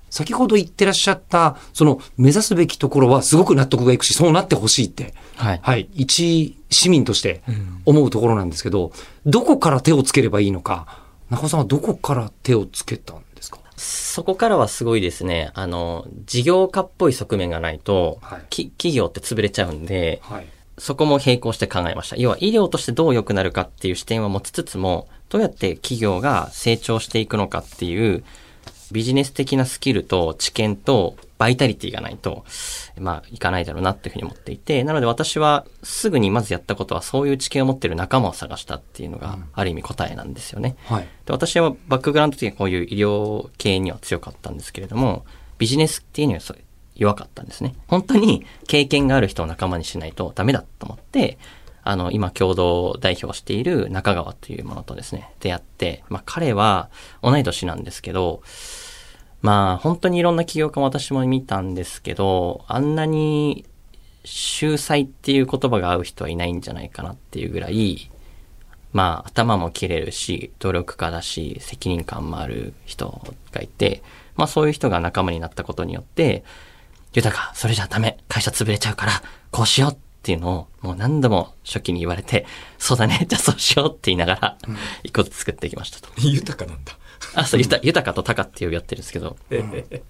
[0.09, 5.61] 先ほど言ってらっしゃった、その目指すべきところはすごく納得がいくし、そうなってほしいって、はい。
[5.63, 7.43] はい、一市民として
[7.87, 8.93] 思うところなんですけど、
[9.27, 10.87] どこから手をつければいいのか、
[11.31, 13.32] 中尾さんはどこから手をつけたんですか？
[13.83, 20.47] そこからはすごいですね、あの、事業家っぽい側面がないと、はいき企業って潰れちゃうんで、はい。
[20.79, 22.17] そこも並行して考えました。
[22.17, 28.23] 要は医療としてどう良くなるかっていう視点を持ちつつも、どうやって企業が成長していくのかっていう
[28.93, 32.45] ビジネス的なスキルと知見とバイタリティがないと、
[33.01, 40.77] まあ、いかないだろうなっていうふうに思っていて、なので私はすぐにまずやったことはそういう知見を持っている仲間を探したっていうのがある意味答えなんですよね。
[40.85, 41.09] はい。
[41.27, 45.25] で私はバックグラウンド的にはこういう医療系には強かったんですけれども、
[45.59, 46.59] ビジネスっていうにはそう
[46.95, 47.75] 弱かったんですね。
[47.89, 51.39] 本当に経験がある人を仲間にしないとダメだと思って、
[51.85, 56.91] あの、今共同代表している中川というものとですね、出会って、まあ彼は
[57.23, 58.43] 同い年なんですけど、
[59.43, 63.67] まあ本当にいろんな起業家も私も見たんですけど、あんなに
[64.25, 68.11] 秀才っていう言葉が合う人はいないんじゃないかなっていうぐらい、
[68.93, 74.03] まあ、頭も切れるし、努力家だし、責任感もある人がいて、
[74.37, 76.45] まあそういう人が仲間になったことによって、
[77.13, 82.47] 豊か、それじゃダメ、会社潰れちゃうから、こうしようっていうのを、もう何度も初期に言われて、
[82.79, 84.59] そうだね、じゃあそうしようって言いながら、
[85.03, 86.09] 一個ずつ作っていきましたと。
[86.21, 86.97] 豊かなんだ。
[87.35, 90.03] あ、そう、豊豊かと高っていうやってるんですけど、で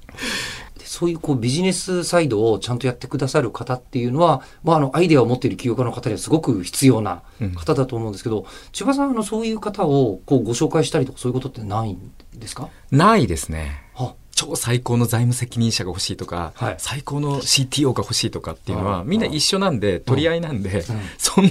[0.84, 7.22] そういうこうビジネスサイドをちゃんとやってくださる方っていうのは、まあ、あのアイデアを持っている起業家の方にはすごく必要な
[7.54, 12.68] 方だと思うんですけど、千葉さんあのそういう方をこうご紹介したりとかそういうことってないんですか？
[12.90, 13.82] ないですね。
[13.94, 16.74] あ超最高の財務責任者が欲しいとか、はい。
[16.78, 20.82] 最高の CTO が欲しいとかっていうのは、うんみんな一緒なんで、取り合いなんで、
[21.18, 21.50] そんな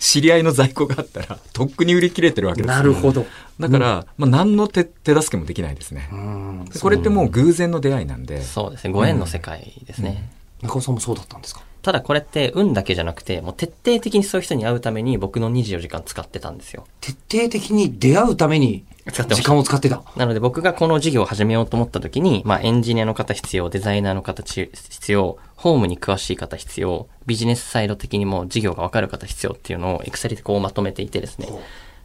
[0.00, 3.26] 知り合いの在庫があったら、 とっくに売り切れてるわけですよなるほど。
[3.60, 6.08] だから、まあ、何の手手助けもできないですね。
[6.10, 10.30] うんでこれってもう偶然の出会いなんで、そうですね、ご縁の世界ですね。
[10.62, 11.62] 中尾さんもそうだったんですか？
[11.82, 16.86] ただこれって運だけじゃなくて、もう徹底的にそういう人に会うために僕の24時間使ってたんですよ。
[17.00, 20.02] 徹底的に出会うために使ってました時間を使ってた。
[20.16, 31.48] なので僕がこの事業を始めようと思った時に、まあエンジニアの方必要、デザイナーの方必要、ホームに詳しい方必要、ビジネスサイド的にも事業がわかる方必要っていうのをエクセルでこうまとめていてですね。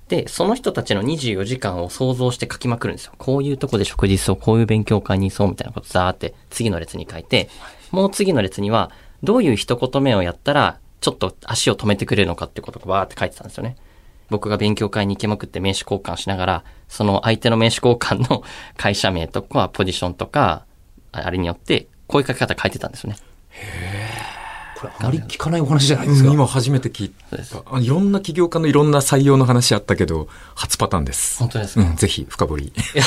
[0.08, 3.14] で、その人たちの24時間を想像して書きまくるんですよ。
[3.18, 7.50] こういうとこで食事そう、こういう勉強会にそうみたいなことザーって次の列に書いて、
[7.92, 8.92] もう次の列には
[9.24, 13.78] どういう一言目をやったらちょっと足を止めてくれるのかってことをバーって書いてたんですよね。
[14.30, 18.44] 僕が勉強会に行きまくって名刺交換しながら、その相手の名刺交換の
[18.78, 20.66] 会社名とかポジションとか、
[21.12, 23.18] ああれによって、こういう書き方書いてたんですよね。
[24.78, 26.32] これあまり聞かないお話じゃないですか。
[26.32, 27.76] 今初めて聞いた。
[27.76, 31.40] あいろんな起業家のいろんな採用の話あったけど、初パターンです。
[31.40, 32.66] 本当ですか、うん、ぜひ深掘り。
[32.66, 33.04] いや、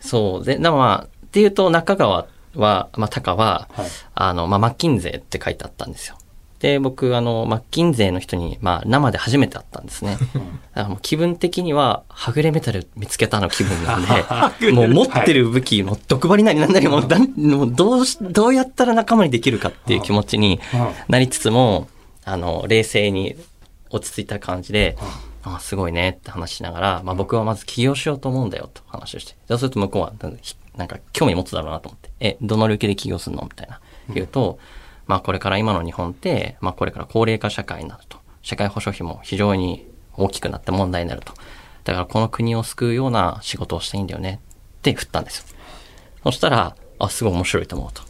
[0.00, 0.44] そう。
[0.44, 6.16] で、なまあ、っていうと中川は、まあ、高は、はいあの、まあ、マッキンゼーって書いてあったんですよ。
[6.64, 10.16] で、僕、あの、マッキンゼーの人に、まあ、生で初めて会ったんですね。
[10.32, 14.06] だからもう気分的には、はぐれメタル見つけたの気分なん
[14.58, 17.02] で、 もう持ってる武器、もう毒針なりなんなりもう
[17.36, 20.58] もうどうし、どうやったら仲間にできるかっていう気持ちに
[21.06, 21.86] なりつつも、
[22.24, 23.36] あの、冷静に
[23.90, 24.96] 落ち着いた感じで、
[25.42, 29.36] あすごいねって話しながら、まあ僕はまず起業しようと思うんだよと話をして。
[29.48, 30.14] そうすると向こうは
[30.78, 33.80] なんか興味持つだろうなと思って、え、どの領域で起業するのみたいな。
[34.14, 34.58] 言うと、
[35.06, 38.18] まあこれから今の日本って、まあこれから高齢化社会になると。
[38.42, 39.86] 社会保障費も非常に
[40.16, 41.32] 大きくなって問題になると。
[41.84, 44.40] だからこの国を救うような仕事をしたいんだよね
[44.78, 45.44] って振ったんですよ。
[46.24, 48.02] そしたら、あ、すごい面白いと思うと。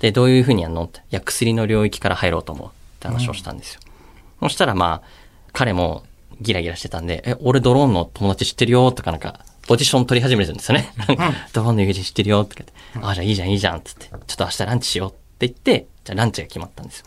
[0.00, 1.00] で、どういうふうにやるのって。
[1.00, 3.80] いや、薬の領域から入ろうと思うって話をしたんですよ。
[4.40, 5.08] そしたらまあ、
[5.52, 6.04] 彼も
[6.40, 10.92] ギラギラしてたんで、え、俺ドローンの友達知ってるよとかなんか、ポジション取り始めるんですよね。
[11.52, 17.06] ドローンの友人知ってるよとか言って、あ、じゃあいいじゃんいいじゃんって言って、ちょっと明日ランチしようって言って、じゃあランチが決まったんですよ。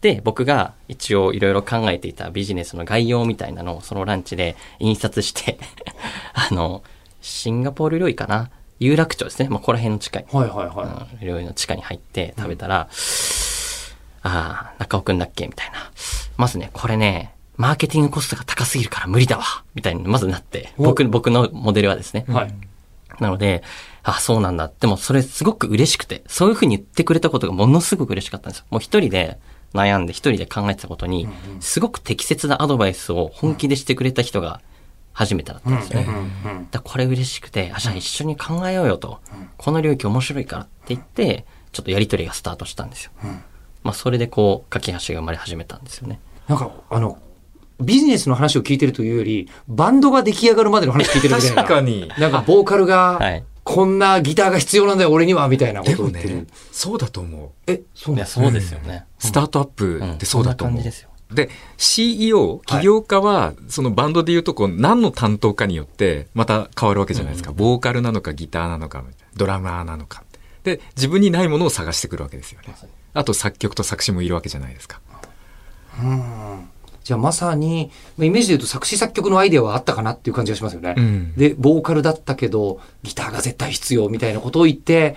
[0.00, 5.58] で、僕が一応いろいろ考えていたビジネスの概要みたいなのをそのランチで印刷して、
[6.32, 6.82] あの、
[7.20, 8.50] シンガポール料理かな？
[8.78, 9.48] 有楽町ですね。
[9.50, 10.26] まあ、ここら辺の近い。
[10.32, 12.88] はいはいはうん料理の地下に入って食べたら、
[14.22, 15.46] ああ、中尾くんだっけ？
[15.46, 15.90] みたいな。
[16.36, 22.24] まずね、これね、マーケティングコストが高すぎるから無理だわみたいにまずなって、僕、僕のモデルはですね。
[22.28, 22.32] い。
[22.32, 22.54] はい。
[23.20, 23.62] なので、
[24.02, 24.70] あ、そうなんだ。
[24.80, 28.66] でもそれすごく嬉しくて、そういうふうに言ってくれたことがものすごく嬉しかったんですよ。
[28.70, 29.38] もう一人で
[29.74, 31.28] 悩んで一人で考えてたことに、
[31.60, 34.60] すごく適切なアドバイスを本気でしてくれた人が
[35.12, 36.08] 初めてだったんですよね。
[36.70, 39.20] だこれ嬉しくて、あ、じゃあ一緒に考えようよと。
[39.58, 43.12] この領域面白いからって言って、ちょっとやりとりがスタートしたんですよ。
[43.82, 46.20] まあそれでこう、架け橋が生まれ始めたんですよね。
[46.48, 47.18] なんか、あの、
[47.80, 51.56] ビジネスの話を聞いてるというより、バンドが出来上がるまでの話聞いてるみたいな。
[51.64, 56.36] 確かになんか、ボーカルはがい、こんなギターが必要なんだよ、俺には、みたいなこでもとを言ってる。
[56.36, 57.50] ね、そうだと思う。
[57.66, 59.04] え、そういや、なんですそうですよね。
[59.18, 60.80] スタートアップってそうだと思う。
[60.80, 61.10] んそんな感じですよ。
[61.32, 67.52] で、CEO、起業家は、そのバンドで言うとこう、何の担当かによって、また変わるわけじゃないですか。
[67.52, 69.04] ボーカルなのか、ギターなのか、
[69.36, 70.24] ドラマーなのか。
[70.64, 72.74] で、自分にないものを探してくるわけですよね。
[73.14, 75.00] あと、作曲と作詞もいるわけじゃないですか。
[77.10, 80.94] じゃあまさに、まあイメージで言うと作詞作曲のアイデアはあったかなっていう感じがしますよね。
[80.96, 85.16] うんで、ボーカルだったけど、ギターが絶対必要みたいなことを言って、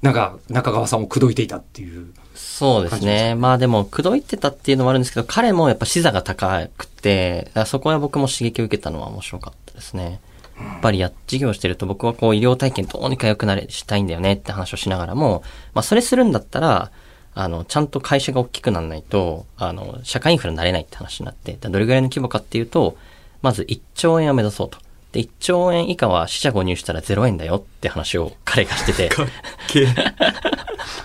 [0.00, 2.06] なんか中川さんを口説いていたっていう。
[2.34, 3.34] そうですね。
[3.34, 10.20] まあでも、口説いてたっていうのもあるんですけど、彼もやっぱ視座が高くて、そこは僕も刺激を受けたのは面白かったですね。
[10.58, 15.42] やっぱりや、授業してると僕はこう医療体験どうにか良くなれ、したいんだよねって話をしながらも、
[15.74, 16.90] まあそれするんだったら、
[17.40, 22.96] あの、ちゃんと会社が大きくならないと、あの、社会インフラになれないって話になって、どれぐらいの規模かっていうと、
[23.42, 24.78] まず1兆円を目指そうと。
[25.12, 29.10] で、1兆円以下は死者誤入したら0円だよって話を彼がしてて。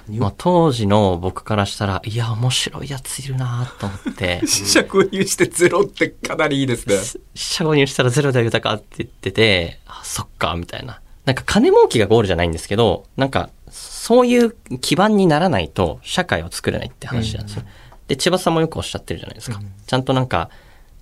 [0.10, 4.42] まあ当時の僕からしたら、いや、面白いやついるなと思って。
[4.48, 6.96] 死者購入してゼロってかなりいいですね。
[7.36, 11.00] 死者誤入したらゼロだよ豊かって言ってて、あ、そっか、みたいな。
[11.26, 17.64] なんか金儲けがゴールじゃないんですけど、なんか、そういう基盤にならないと社会を作れないって話なんですよ。
[18.08, 19.60] で、千葉さんもよくおっしゃってるじゃないですか。
[19.88, 20.50] ちゃんとなんか、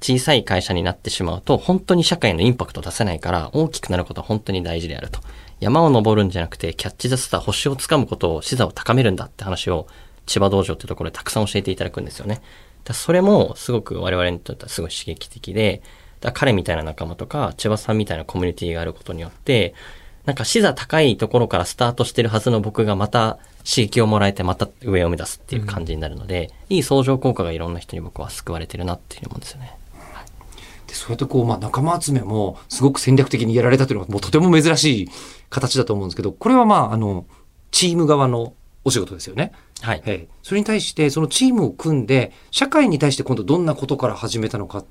[0.01, 5.19] 小さい会社になってしまうと、本当に社会のインパクトを出せないから、大きくなることは本当に大事であると。
[5.59, 9.87] 山を登るんじゃなくて、キャッチ・ザ・スター、星を掴むことを、視座を高めるんだって話を、
[10.25, 12.41] 千葉道場ってところでたくさん教えていただくんですよね。
[12.83, 15.81] だそれも、すごく我々にとってはすごい刺激的で、
[16.19, 19.73] だ彼みたいな仲間とか、千葉さんみたいなコミュニティがあることによって、
[20.25, 29.77] なんか視座高いところからスタートしてるはずの僕がまた刺激をもらえてまた上を目指すっていう感じになるので、いい相乗効果がいろんな人に僕は救われてるなっていうふうに思うんですよね。
[30.87, 35.09] で、そうやってこう、まあ仲間集めもすごく戦略的にやられたというのがもうとても珍しい
[35.49, 37.25] 形だと思うんですけど、これはまあ、あの、
[37.71, 38.53] チーム側の
[38.83, 39.53] お仕事ですよね。
[39.81, 40.03] はい。
[40.05, 44.83] ええそれに対して、そのチームを組んで、社会に対して今度どんなことから始めたのか。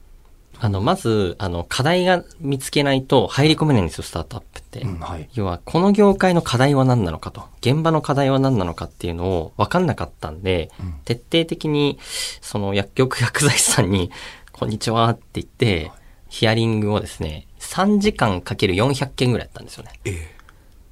[0.63, 4.81] あの、まず、あの、課題が見つけないと入り込めないんですよ、スタートアップって。
[4.83, 5.27] うんはい。
[5.33, 10.71] 要は、この業界の課題は何なのかと、現場の課題は何なのかっていうのを分かんなかったんで、
[11.07, 11.99] 徹底的に、
[12.43, 14.11] その薬局薬剤師さんに、
[14.53, 15.91] こんにちはって言って、
[16.29, 19.93] ヒアリングをですね、3時間かける400件ぐらいやったんですよね。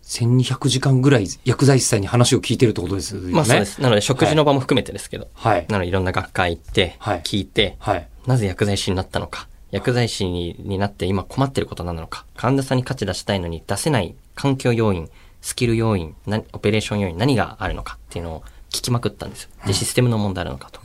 [0.03, 3.33] 1200時間ぐらい薬剤師さんに話を聞いてるってことですよね。
[3.35, 3.83] まあそうです。
[3.83, 5.67] なので、食事の場も含めてですけど、はい。
[5.69, 8.09] なので、いろんな学会行って、はい聞いて、はい。
[8.27, 15.09] なぜ薬剤師になったのか、薬剤師にになって今困ってることなのか、患者さんに価値出したいのに出せない環境要因、
[15.41, 19.51] スキル要因、なオペレーション要因、何があるのかっていうのを聞きまくったんですよ。
[19.67, 20.81] で、システムの問題あるのかと。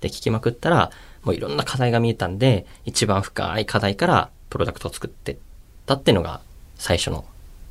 [0.00, 0.90] で、聞きまくったら、
[1.22, 5.36] もういろんな課題が見えたんで、一番深い課題からプロダクトを作ってっ
[5.86, 6.40] たっていうのが
[6.76, 7.24] 最初の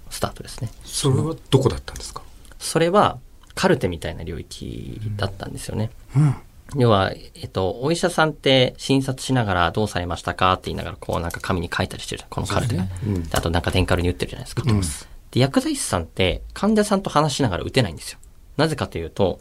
[0.10, 0.70] スタートですね。
[0.84, 2.22] それはどこだったんですか？
[2.60, 3.18] それは
[3.54, 5.90] カルテみたいな領域だったんですよね。
[6.16, 6.36] うん。
[6.76, 12.86] 要は、えっと、お医者さんって診察しながらどうされましたかって言いながら、こうなんか紙に書いたりしてるじゃんこのカルテが。
[13.06, 14.64] うんであとなんかデンカルに打ってるじゃないですか。
[15.32, 18.20] で、薬剤師さんって患者さんと話しながら打てないんですよ。
[18.58, 19.40] なぜかというと、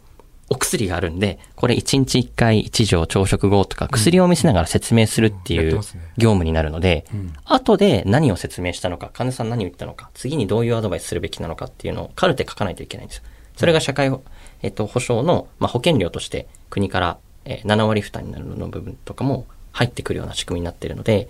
[0.49, 5.79] お薬があるんで、これ1日1回1錠朝食後とか薬を見せながら説明するっていう
[6.17, 7.05] 業務になるので、
[7.45, 13.23] 後で何を説明したのか、患者さん何を言ったのか、次にどういうアドバイスするべきなのかっていうのをカルテ書かないといけないんですよ。
[13.55, 14.23] それが社会保、
[14.65, 21.27] えっと、保障の、まあ、保険料として国から、えー7割負担になるの部分とかも入ってくるような仕組みになっているので、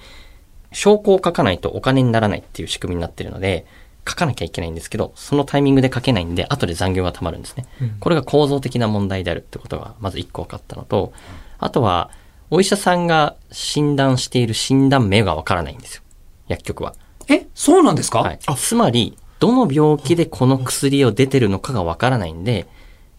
[0.72, 3.66] 証拠を書かないとお金にならないっていう仕組みになっているので、
[4.08, 7.66] 書かなきゃいけないんですけど、そのタイミングで書けないんで、後で残業が溜まるんですね。
[8.00, 11.12] これが構造的な問題であるってことが、まず一個分かったのと、
[11.58, 12.12] あとは、
[12.52, 16.02] お医者さんが診断している診断名がわからないんですよ。
[16.48, 16.94] 薬局は。
[17.28, 18.20] え、そうなんですか？
[18.22, 18.40] はい。
[18.56, 22.68] つまり、どの病気でこの薬を出てるのかがわからないんで、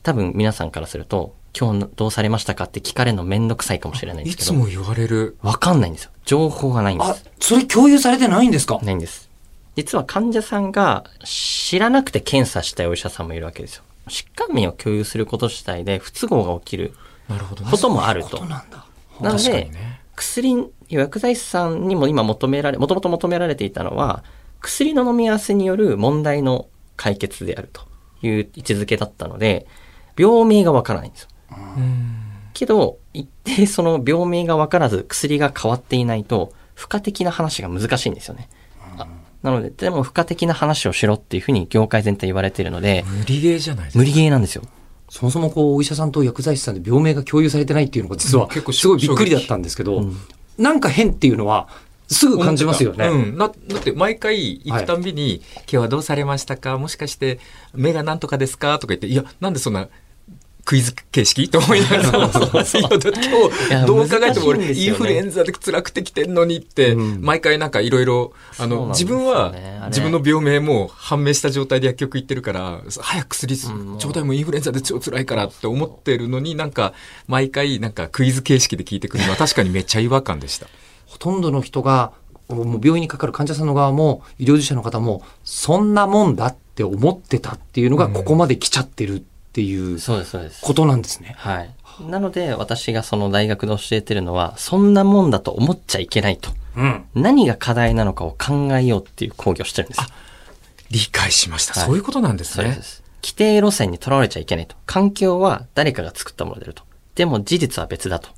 [0.07, 5.37] 多分皆さんからすると、今日どうされましたかって聞かれるのめんどくさいかもしれないんでいすけど、つも言われる。
[5.43, 6.13] わかんないんですよ。
[6.25, 8.79] 情報がないんであす。、それ共有されてないんですか？
[8.85, 9.29] ないんです。
[9.75, 13.83] 実は患者さんが知らなくて検査したいお医者さんもいるわけですよ。
[14.07, 16.95] 疾患名を共有すること自体で不都合が起きる
[17.29, 17.71] なるほどね。
[17.73, 18.45] こともあると。
[18.45, 18.87] なんだ。
[19.21, 20.01] なのでに、ね。
[20.15, 24.23] 薬、薬剤師さんにも今求められ、もともと求められていたのは、
[24.61, 27.83] 薬の飲み合わせによる問題の解決であると
[28.23, 29.67] いう位置づけだったので、
[30.17, 31.29] 病名がわからないんですよ。
[32.55, 38.49] けど、一定その病名がわからず薬が変わっていないと、付加的な話が難しいんですよね。
[38.99, 39.07] あ
[39.43, 43.99] なので、でも付加的な話をしろっていうふうに業界全体言われているので、無理ゲーじゃないですか。
[43.99, 44.63] 無理ゲーなんですよ。
[45.09, 50.05] そもそもこう、お医者さんと薬剤師さんで病名が共有されてないっていうのが実は結構すごいびっくりだったんですけど、
[50.59, 51.69] なんか変っていうのは
[52.09, 53.07] すぐ感じますよね。
[53.07, 53.39] うん。
[53.39, 56.77] な、だって毎回行くたんびに、今日はどうされましたか？
[56.79, 57.39] もしかして
[57.75, 58.79] 目がなんとかですか？
[58.79, 59.89] とか言って、いや、なんでそんな、
[60.67, 67.23] クイズ形式と思いながら、 今日、どう考えても俺、インフルエンザで辛くてきてんのにって、うん。
[67.23, 69.55] 毎回なんかいろいろ、あの、自分は
[69.87, 73.59] 自分の病名も判明した状態で薬局行ってるから、早く薬ん
[73.99, 76.95] ちょうだいもうインフルエンザで超辛いからって思ってるのになんか、
[77.29, 80.67] 毎回なんかクイズ形式で聞いてくるのは 確かにめっちゃ違和感でした。
[81.07, 82.11] ほとんどの人が、
[82.49, 89.25] もう病院にかかる患者さんの側も、医療従事者の方も、そんなもんだって思ってたっていうのが、ここまで来ちゃってる
[89.57, 89.99] っていう。
[90.61, 91.35] ことなんですね。
[91.39, 91.75] はい。
[92.03, 96.51] なので、私がその大学で教えてるのは、そんなもんだと思っちゃいけないと。
[96.77, 97.05] うん。
[97.15, 100.07] 何が課題なのかを考えようっていう講義をしてるんですよ。
[100.91, 101.73] 理解しました。
[101.73, 102.83] はいそういうことなんですねそうで。
[102.83, 103.03] す。
[103.23, 104.77] 規定路線にとらわれちゃいけないと。
[104.85, 106.83] 環境は誰かが作ったものであると。
[107.15, 108.29] でも事実は別だと。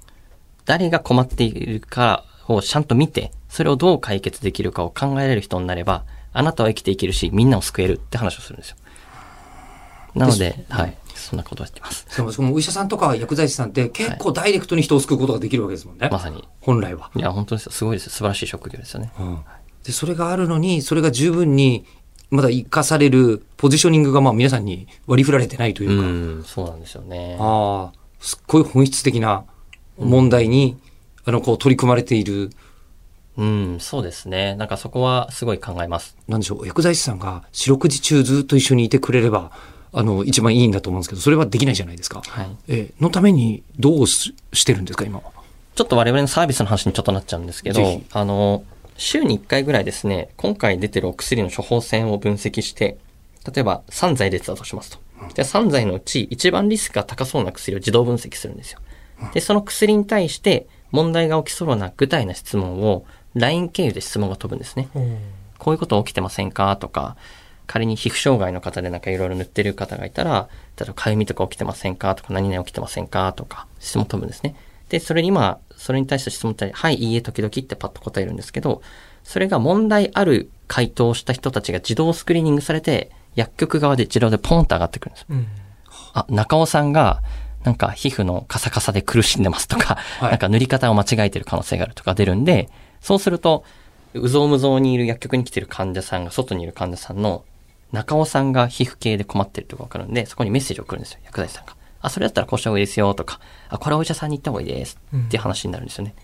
[0.65, 8.77] 誰が困っているかをちゃんと見て、それをどう解決できるかを考えられる人になれば、あなたは生きていけるし、みんなを救えるって話をするんですよ。
[10.15, 10.97] なので、はい。
[11.29, 12.07] そんなことをやってます。
[12.17, 16.09] でも、そのお医者さんとか薬剤師さんって結構ダイレクトに人を救うことができるわけですもんね。
[16.11, 16.49] まさに。
[16.63, 17.11] 本来は。
[17.15, 18.13] いや、本当ですごいですよ。
[18.13, 19.13] 素晴らしい職業ですよね。
[19.85, 21.85] で、それがあるのに、それが十分に、
[22.31, 27.37] まだ生かされるポジショニングがまあ皆さんに割り振られてないといううか、ん、そうなんですよね。
[27.41, 29.45] ああ、すっごい本質的な
[29.99, 30.77] 問題に、
[31.25, 32.51] あの、こう取り組まれている、
[33.37, 34.57] うん、そうですね。
[34.57, 36.17] なんかそこはすごい考えます。
[36.27, 39.53] なんでしょう、薬剤師さんが四六時中ずっと一緒にいてくれれば、
[39.93, 42.23] あの、一番いいんだと思うんですけど、それはできないじゃないですか。
[42.27, 42.49] はい。
[42.69, 45.25] えーのためにどうししてるんですか、今は。
[45.75, 47.81] ちょっと我々のサービスの話にちょっとなっちゃうんですけど
[48.13, 48.65] あの、
[48.97, 52.99] 週に1回ぐらいですね、今回出てるお薬の処方箋を分析して、
[53.47, 54.99] 例えば3剤出てたとしますと。
[55.35, 58.81] で、3剤のうち一番リスクが高そうな薬を自動分析するんですよ。
[59.33, 64.89] で、その薬に対して問題が起きそうな具体な質問を LINE 経由で質問が飛ぶんですね。
[65.59, 66.77] こういうこと起きてませんか？
[66.77, 67.17] とか、
[67.69, 74.57] 仮に皮膚障害の方でなんかいろいろ塗ってる方がいたら、例えばかゆみとか起きてませんかとか、何々起きてませんかとか、質問飛ぶんですね。
[74.89, 78.81] で、それにまあ、それに対して質問って、はい、いいえ、時々ってパッと答えるんですけど、
[79.23, 85.27] それが問題ある回答をした人たちが自動スクリーニングされて、薬局側で自動でポンと上がってくるんです。
[86.15, 87.23] あ、中尾さんが、
[87.65, 92.71] なんか皮膚のカサカサで苦しんでますとか、はいなんか塗り方を間違えてる可能性があるとか出るんで、
[93.03, 93.65] そうすると、
[94.15, 97.45] うぞうむぞうにいる薬局に来てる患者さんが、外にいる患者さんの
[97.93, 101.77] 中尾さんが皮膚系で困ってるとかわかるんで、そこにメッセージを送るんですよ、薬剤師さんが。
[102.01, 106.15] あ、それだったらこうした方がいいですよとか、あ、これはお医者さんに行った方がいいですっていう話になるんですよね。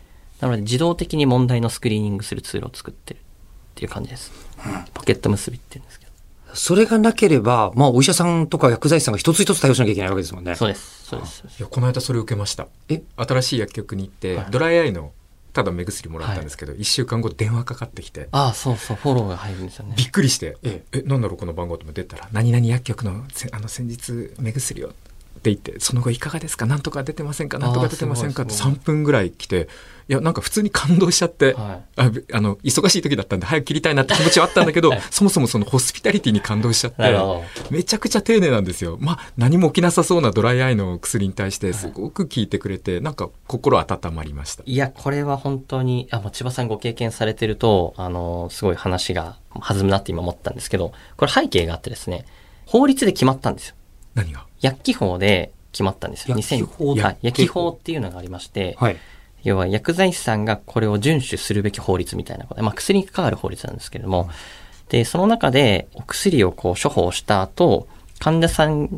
[0.41, 3.21] なので自動的に問題のスクリーニングするツールを作ってるっ
[3.77, 4.31] ていう感じです。
[4.93, 6.13] ポケット結びって言うんですけど。
[6.55, 10.55] それがなければ、まあ、お医者さんとか薬剤師さんが一つ一つ対応しなきゃいけないわけですもんね。
[10.55, 11.07] そうです。
[11.07, 11.43] そうです。
[11.59, 12.69] いや、この間それを受けました。
[12.89, 13.03] え？
[13.17, 15.13] 新しい薬局に行って、ドライアイの、
[15.55, 19.95] ただ目薬もらったんですけど、一、週間後電話かかってきて、ああ、そうそう、フォローが入るんですよね。
[19.97, 25.04] びっくりして、ええ、なんだろうこの番号って出たら、何々薬局のせあの先日目薬をって
[25.51, 26.67] 言って、その後いかがですか？
[26.67, 27.59] なんとか出てませんか？
[27.59, 28.43] なんとか出てませんか？
[28.43, 28.73] ってあーすごい。
[28.75, 29.69] 3分ぐらい来て、
[30.09, 32.01] いや、なんか普通に感動しちゃって、はい。
[32.01, 37.03] あびあの、忙しい時だったんで早く切りたいなって気持ちはあったんだけど、そもそもそのホスピタリティに感動しちゃって
[37.71, 38.99] めちゃくちゃ丁寧なんですよ。
[39.01, 44.63] まあ、何も起きなさそうなドライアイの薬に対してすごく聞いてくれて、なんか心温まりました。
[44.67, 52.27] いや、これは本当に、あ、もう千葉さんご経験されてると、あの、すごい話が弾むなって今思ったんですけど、これ背景があってですね、
[52.67, 53.75] 法律で決まったんですよ。
[54.15, 54.47] 何が？
[54.65, 56.37] 薬機法で決まったんですよ。
[56.37, 57.19] 薬機法？2000はい。
[57.21, 58.97] 薬機法っていうのがありまして、はい。
[59.43, 64.31] 要は薬剤師さんがこれを遵守するべき法律みたいなことで、まあ薬に関わる法律なんですけれども、
[64.89, 67.87] で、その中でお薬をこう処方した後、
[68.21, 68.89] 患者さん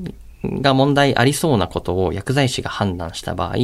[0.44, 3.56] が問題ありそうなことを薬剤師が判断した場合、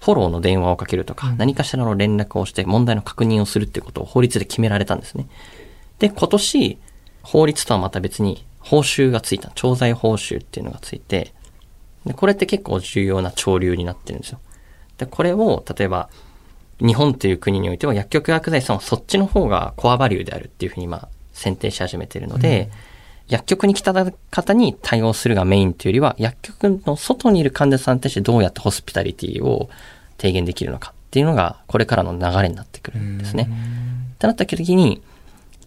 [0.00, 5.28] フォローの電話をかけるとか、何かしらの連絡をして問題の確認をするっていうことを法律で決められたんですね。
[5.98, 6.78] で、今年、
[7.22, 11.34] 法律とはまた別に報酬がついた、調剤報酬っていうのがついて、
[12.06, 14.40] でこれって結構重要な潮流になってるんですよ。
[14.98, 16.08] で、これを、例えば、
[16.80, 22.70] 日本という国においては薬局薬剤師さんはそっちの方がコアバリューであるっていうふうに今、選定し始めているので、
[23.28, 23.92] 薬局に来た
[24.30, 29.70] 方に対応するがメインというよりは、薬局の外にいる患者さんに対してどうやってホスピタリティを
[30.18, 33.48] 低減できるのかっていうのが、これからの流れになってくるんですね。
[34.14, 35.02] ってなった時に、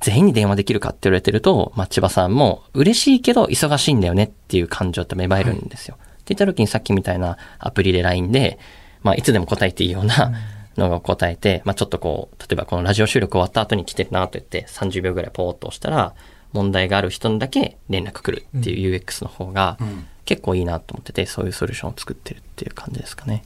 [0.01, 5.97] 全員に電話できるかって言われてると、まあ、千葉さんも嬉しいけど忙しいんだよねっていう感情って芽生えるんですよ。
[6.23, 8.57] って言った時にさっきみたいなアプリで LINE で、
[9.01, 10.31] まあ、いつでも答えていいような
[10.77, 16.13] のが答えて、まあ、ちょっとこう、例えばこのラジオ収録終わった後に来てるなと言って30秒ぐらいポーっと押したら、
[16.53, 19.77] 問題がある人にだけ連絡来るっていう UX の方が
[20.23, 23.43] 結構いいなと思ってて、そういうソリューションを作ってるっていう感じですかね。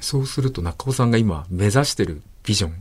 [0.00, 2.74] そうすると中尾さんが今目指してるビジョンっ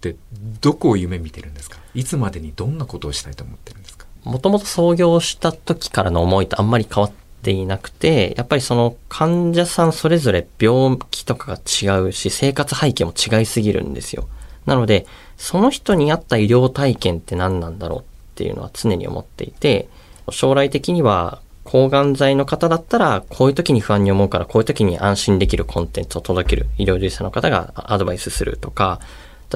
[0.00, 0.16] て
[0.60, 1.78] どこを夢見てるんですか？
[1.94, 4.06] いつまでにどんなことをしたいと思ってるんですか？
[4.24, 14.28] もともと創業した時からの思いとあんまり変わっっていなくて、やっぱりその患者さんそれぞれ病気とかが違うし、生活背景も違いすぎるんですよ。
[14.66, 15.06] なので、
[15.38, 18.02] その人に合った医療体験って何なんだろうっ
[18.34, 19.88] ていうのは常に思っていて、
[20.30, 29.00] 将来的には抗がん剤の方だったら、こういう時に不安に思うから、こういう時に安心できるコンテンツを届ける医療従事者の方がアドバイスするとか、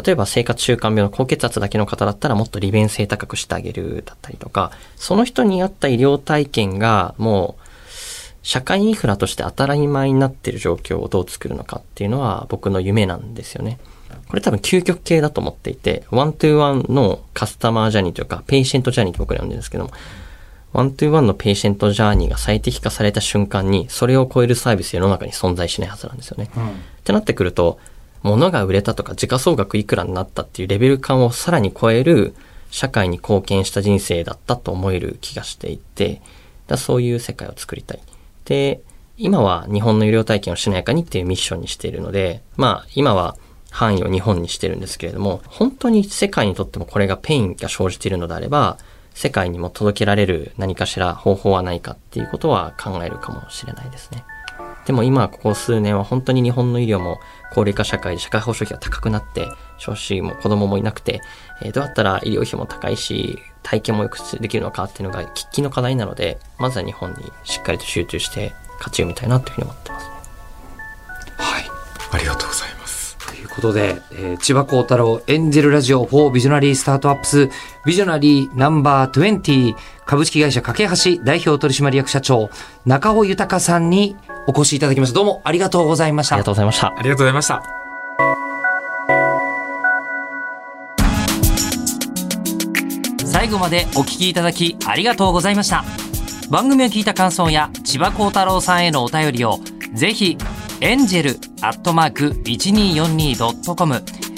[0.02, 7.63] 例えば生活習慣病の高血圧だけの方だったらもっと利便性高くしてあげるだったりとか、その人に合った医療体験がもう
[8.44, 13.78] 社会インフラとして当たり前になっている状況をどう作るのかっていうのは僕の夢なんですよね。
[14.28, 19.90] これ多分究極系だと思っていて、 one to one のカスタマージャーニーというか、 patient journey と僕ら呼んでるんですけども、
[20.74, 26.44] one to one の patient journey が最適化された瞬間に、それを超えるサービス世の中に存在しないはずなんですよね。
[26.44, 26.48] っ
[27.04, 27.78] てなってくると、
[28.22, 32.34] 物が売れたとか時価総額いくらになったっていうレベル感をさらに超える
[32.70, 36.20] 社会に貢献した人生だったと思える気がしていて、
[36.66, 38.00] だそういう世界を作りたい。
[38.44, 38.80] で、
[39.16, 43.36] 今は日本の医療体験をしなやかにっていうミッションにしているので、まあ今は
[43.70, 48.78] 範囲を日本にしてるんですけれども、本当に世界にとってもこれがペインが生じているのであれば、
[49.14, 54.24] 世界にも届けられる何かしら方法はないかっていうことは考えるかもしれないですね。
[54.86, 57.18] でも今ここ数年は本当に日本の医療も
[57.52, 61.22] 高齢化社会で社会保障費が高くなって少子も子供もいなくて、
[61.62, 70.12] えー、どうやったら医療費も高いし体験もよくできるのかっていうのが喫緊の課題なのでまずは日本にしっかりと集中して勝ち読みたいなというふうに思ってます、ね、
[71.38, 71.64] はい
[72.12, 77.50] ありがとうございますということで、えー、千葉幸太郎エンジェルラジオ4ビジョナリースタートアップス
[77.86, 82.50] ビジョナリーナンバー20株式会社架け橋代表取締役社長
[82.84, 85.14] 中尾豊さんにお越しいただきました。
[85.14, 86.36] どうもありがとうございました。
[86.36, 86.88] ありがとうございました。
[86.88, 87.83] ありがとうございました。
[93.34, 95.82] 最後までお聞きいただきありがとうございました。
[96.50, 99.58] 番組を聞いた感想や千葉幸太郎さんへのお便りを
[99.92, 100.38] ぜひ
[100.80, 101.30] エンジェル
[101.60, 103.94] アットマーク 1242.com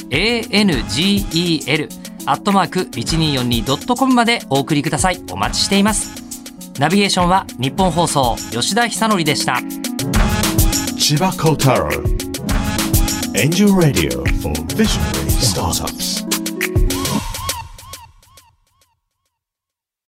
[0.08, 1.88] angel
[2.24, 5.22] アットマーク 1242.com までお送りください。
[5.30, 6.14] お待ちしています。
[6.80, 9.60] ナビゲーションは日本放送吉田久典でした
[10.98, 11.90] 千葉幸太郎
[13.34, 16.25] Angel Radio for Visionary Startups